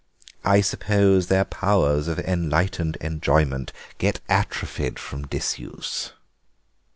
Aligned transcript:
I 0.43 0.61
suppose 0.61 1.27
their 1.27 1.45
powers 1.45 2.07
of 2.07 2.17
enlightened 2.17 2.95
enjoyment 3.01 3.71
get 3.99 4.19
atrophied 4.27 4.97
from 4.97 5.27
disuse." 5.27 6.13